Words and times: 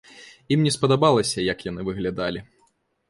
Ім 0.53 0.63
не 0.67 0.71
спадабалася, 0.75 1.43
як 1.51 1.61
яны 1.71 1.81
выглядалі. 1.91 2.47